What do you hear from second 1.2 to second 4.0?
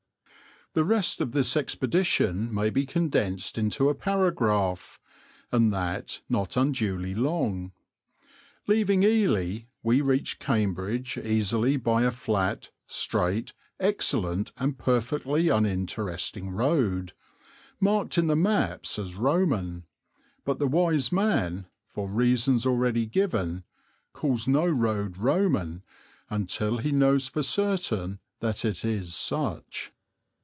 this expedition may be condensed into a